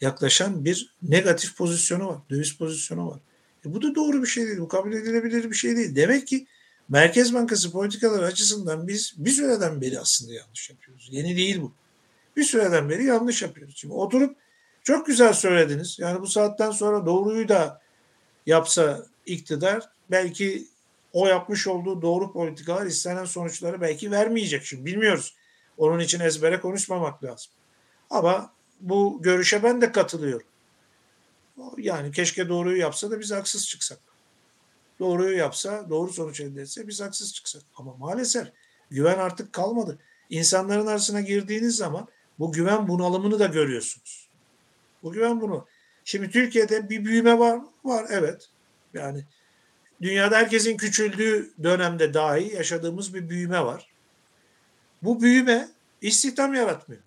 [0.00, 2.18] yaklaşan bir negatif pozisyonu var.
[2.30, 3.20] Döviz pozisyonu var.
[3.66, 4.58] E bu da doğru bir şey değil.
[4.58, 5.96] Bu kabul edilebilir bir şey değil.
[5.96, 6.46] Demek ki
[6.90, 11.08] Merkez Bankası politikaları açısından biz bir süreden beri aslında yanlış yapıyoruz.
[11.10, 11.72] Yeni değil bu.
[12.36, 13.74] Bir süreden beri yanlış yapıyoruz.
[13.76, 14.36] Şimdi oturup
[14.82, 15.98] çok güzel söylediniz.
[15.98, 17.80] Yani bu saatten sonra doğruyu da
[18.46, 20.66] yapsa iktidar belki
[21.12, 24.64] o yapmış olduğu doğru politikalar istenen sonuçları belki vermeyecek.
[24.64, 25.34] Şimdi bilmiyoruz.
[25.78, 27.52] Onun için ezbere konuşmamak lazım.
[28.10, 30.46] Ama bu görüşe ben de katılıyorum.
[31.78, 33.98] Yani keşke doğruyu yapsa da biz haksız çıksak.
[35.00, 37.62] Doğruyu yapsa, doğru sonuç elde etse biz haksız çıksak.
[37.76, 38.48] Ama maalesef
[38.90, 39.98] güven artık kalmadı.
[40.30, 42.08] İnsanların arasına girdiğiniz zaman
[42.38, 44.28] bu güven bunalımını da görüyorsunuz.
[45.02, 45.66] Bu güven bunu.
[46.04, 47.68] Şimdi Türkiye'de bir büyüme var mı?
[47.84, 48.48] Var evet.
[48.94, 49.24] Yani
[50.02, 53.90] dünyada herkesin küçüldüğü dönemde dahi yaşadığımız bir büyüme var.
[55.02, 55.68] Bu büyüme
[56.00, 57.02] istihdam yaratmıyor.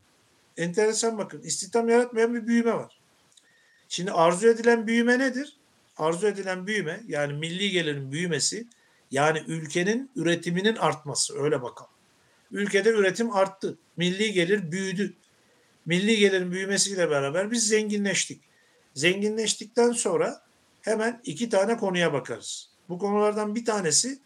[0.57, 1.41] Enteresan bakın.
[1.41, 2.99] istihdam yaratmayan bir büyüme var.
[3.89, 5.57] Şimdi arzu edilen büyüme nedir?
[5.97, 8.67] Arzu edilen büyüme yani milli gelirin büyümesi
[9.11, 11.91] yani ülkenin üretiminin artması öyle bakalım.
[12.51, 13.77] Ülkede üretim arttı.
[13.97, 15.13] Milli gelir büyüdü.
[15.85, 18.41] Milli gelirin büyümesiyle beraber biz zenginleştik.
[18.93, 20.41] Zenginleştikten sonra
[20.81, 22.69] hemen iki tane konuya bakarız.
[22.89, 24.19] Bu konulardan bir tanesi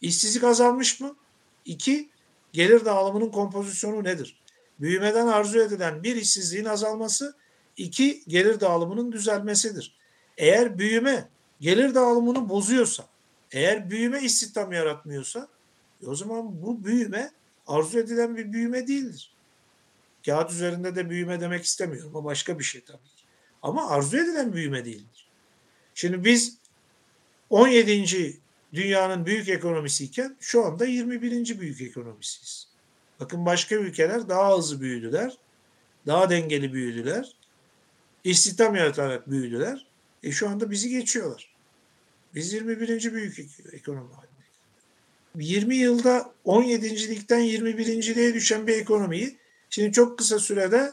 [0.00, 1.16] işsizlik azalmış mı?
[1.64, 2.08] İki,
[2.52, 4.40] gelir dağılımının kompozisyonu nedir?
[4.80, 7.36] Büyümeden arzu edilen bir işsizliğin azalması,
[7.76, 9.99] iki gelir dağılımının düzelmesidir.
[10.40, 11.28] Eğer büyüme
[11.60, 13.04] gelir dağılımını bozuyorsa,
[13.52, 15.48] eğer büyüme istihdam yaratmıyorsa,
[16.06, 17.30] o zaman bu büyüme
[17.66, 19.34] arzu edilen bir büyüme değildir.
[20.26, 22.14] Kağıt üzerinde de büyüme demek istemiyorum.
[22.14, 23.24] O başka bir şey tabii ki.
[23.62, 25.28] Ama arzu edilen büyüme değildir.
[25.94, 26.56] Şimdi biz
[27.50, 28.40] 17.
[28.74, 31.60] dünyanın büyük ekonomisiyken şu anda 21.
[31.60, 32.68] büyük ekonomisiyiz.
[33.20, 35.38] Bakın başka ülkeler daha hızlı büyüdüler.
[36.06, 37.34] Daha dengeli büyüdüler.
[38.24, 39.89] İstihdam yaratarak büyüdüler.
[40.22, 41.54] E şu anda bizi geçiyorlar.
[42.34, 43.12] Biz 21.
[43.12, 43.38] büyük
[43.72, 44.40] ekonomi halindeyiz.
[45.34, 49.36] 20 yılda 17.likten 21.liğe düşen bir ekonomiyi
[49.70, 50.92] şimdi çok kısa sürede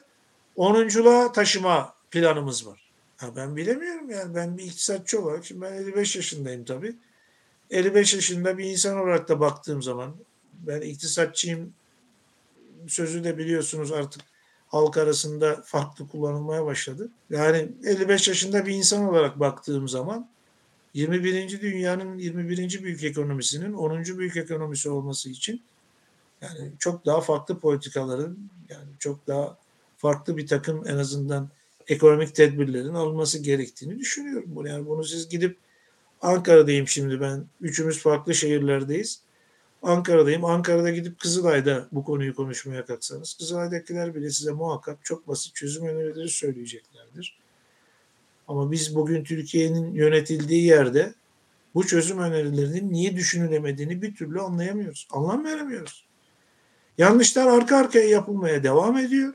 [0.57, 2.91] 10'unculuğa taşıma planımız var.
[3.17, 6.95] Ha ben bilemiyorum yani ben bir iktisatçı olarak şimdi ben 55 yaşındayım tabii.
[7.71, 10.15] 55 yaşında bir insan olarak da baktığım zaman
[10.53, 11.73] ben iktisatçıyım
[12.87, 14.21] sözü de biliyorsunuz artık
[14.67, 17.09] halk arasında farklı kullanılmaya başladı.
[17.29, 20.29] Yani 55 yaşında bir insan olarak baktığım zaman
[20.93, 21.61] 21.
[21.61, 22.83] dünyanın 21.
[22.83, 24.03] büyük ekonomisinin 10.
[24.03, 25.61] büyük ekonomisi olması için
[26.41, 28.37] yani çok daha farklı politikaların
[28.69, 29.57] yani çok daha
[29.97, 31.49] farklı bir takım en azından
[31.87, 34.67] ekonomik tedbirlerin alınması gerektiğini düşünüyorum.
[34.67, 35.57] Yani bunu siz gidip
[36.21, 37.45] Ankara'dayım şimdi ben.
[37.61, 39.21] Üçümüz farklı şehirlerdeyiz.
[39.87, 40.45] Ankara'dayım.
[40.45, 46.29] Ankara'da gidip Kızılay'da bu konuyu konuşmaya kalksanız Kızılay'dakiler bile size muhakkak çok basit çözüm önerileri
[46.29, 47.37] söyleyeceklerdir.
[48.47, 51.13] Ama biz bugün Türkiye'nin yönetildiği yerde
[51.75, 55.07] bu çözüm önerilerinin niye düşünülemediğini bir türlü anlayamıyoruz.
[55.11, 56.05] Anlam veremiyoruz.
[56.97, 59.33] Yanlışlar arka arkaya yapılmaya devam ediyor.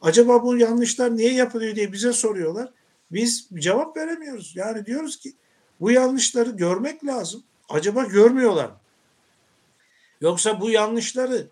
[0.00, 2.72] Acaba bu yanlışlar niye yapılıyor diye bize soruyorlar.
[3.10, 4.52] biz cevap veremiyoruz.
[4.56, 5.32] Yani diyoruz ki
[5.80, 7.42] bu yanlışları görmek lazım.
[7.68, 8.83] Acaba görmüyorlar mı?
[10.24, 11.48] Yoksa bu yanlışları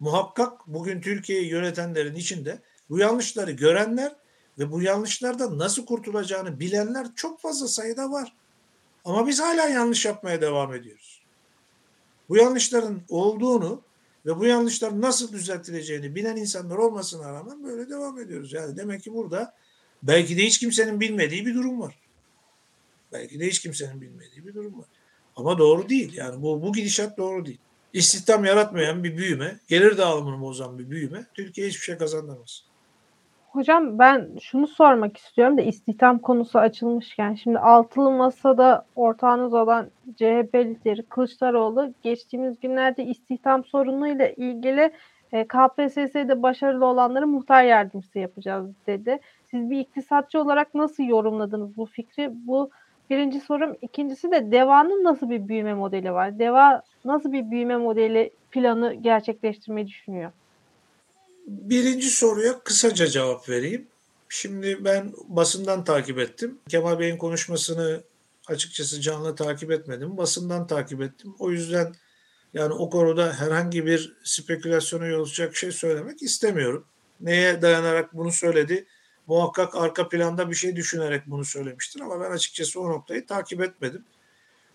[0.00, 2.58] muhakkak bugün Türkiye'yi yönetenlerin içinde
[2.90, 4.16] bu yanlışları görenler
[4.58, 8.32] ve bu yanlışlardan nasıl kurtulacağını bilenler çok fazla sayıda var.
[9.04, 11.22] Ama biz hala yanlış yapmaya devam ediyoruz.
[12.28, 13.82] Bu yanlışların olduğunu
[14.26, 18.52] ve bu yanlışların nasıl düzeltileceğini bilen insanlar olmasına rağmen böyle devam ediyoruz.
[18.52, 19.54] Yani demek ki burada
[20.02, 21.98] belki de hiç kimsenin bilmediği bir durum var.
[23.12, 24.86] Belki de hiç kimsenin bilmediği bir durum var.
[25.36, 26.12] Ama doğru değil.
[26.14, 27.58] Yani bu, bu gidişat doğru değil.
[27.92, 32.64] İstihdam yaratmayan bir büyüme, gelir dağılımını bozan bir büyüme Türkiye hiçbir şey kazanamaz.
[33.50, 40.54] Hocam ben şunu sormak istiyorum da istihdam konusu açılmışken şimdi altılı masada ortağınız olan CHP
[40.54, 44.92] lideri Kılıçdaroğlu geçtiğimiz günlerde istihdam sorunuyla ilgili
[45.32, 49.20] e, KPSS'de başarılı olanları muhtar yardımcısı yapacağız dedi.
[49.44, 52.30] Siz bir iktisatçı olarak nasıl yorumladınız bu fikri?
[52.32, 52.70] Bu
[53.12, 53.76] birinci sorum.
[53.82, 56.38] İkincisi de DEVA'nın nasıl bir büyüme modeli var?
[56.38, 60.32] DEVA nasıl bir büyüme modeli planı gerçekleştirmeyi düşünüyor?
[61.46, 63.86] Birinci soruya kısaca cevap vereyim.
[64.28, 66.58] Şimdi ben basından takip ettim.
[66.68, 68.00] Kemal Bey'in konuşmasını
[68.48, 70.16] açıkçası canlı takip etmedim.
[70.16, 71.34] Basından takip ettim.
[71.38, 71.92] O yüzden
[72.54, 76.84] yani o konuda herhangi bir spekülasyona yol açacak şey söylemek istemiyorum.
[77.20, 78.86] Neye dayanarak bunu söyledi?
[79.26, 84.04] Muhakkak arka planda bir şey düşünerek bunu söylemiştir ama ben açıkçası o noktayı takip etmedim.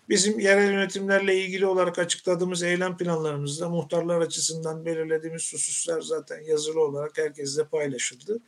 [0.08, 7.18] Bizim yerel yönetimlerle ilgili olarak açıkladığımız eylem planlarımızda muhtarlar açısından belirlediğimiz hususlar zaten yazılı olarak
[7.18, 8.40] herkesle paylaşıldı.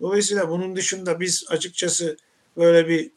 [0.00, 2.16] Dolayısıyla bunun dışında biz açıkçası
[2.56, 3.10] böyle bir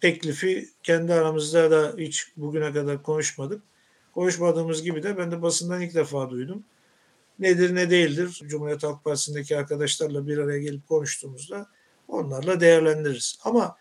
[0.00, 3.62] teklifi kendi aramızda da hiç bugüne kadar konuşmadık.
[4.14, 6.64] Konuşmadığımız gibi de ben de basından ilk defa duydum.
[7.40, 11.66] Nedir ne değildir Cumhuriyet Halk Partisi'ndeki arkadaşlarla bir araya gelip konuştuğumuzda
[12.08, 13.38] onlarla değerlendiririz.
[13.44, 13.76] Ama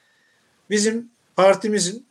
[0.70, 2.06] bizim partimizin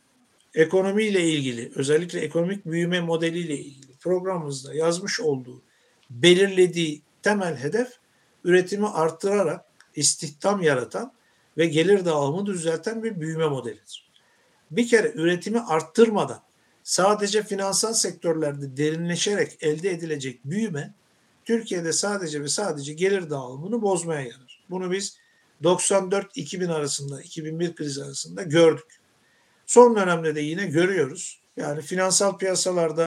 [0.55, 5.61] ekonomiyle ilgili özellikle ekonomik büyüme modeliyle ilgili programımızda yazmış olduğu
[6.09, 7.87] belirlediği temel hedef
[8.43, 11.13] üretimi arttırarak istihdam yaratan
[11.57, 14.09] ve gelir dağılımını düzelten bir büyüme modelidir.
[14.71, 16.41] Bir kere üretimi arttırmadan
[16.83, 20.93] sadece finansal sektörlerde derinleşerek elde edilecek büyüme
[21.45, 24.63] Türkiye'de sadece ve sadece gelir dağılımını bozmaya yarar.
[24.69, 25.17] Bunu biz
[25.63, 28.99] 94-2000 arasında, 2001 krizi arasında gördük.
[29.65, 31.41] Son dönemde de yine görüyoruz.
[31.57, 32.97] Yani finansal piyasalarda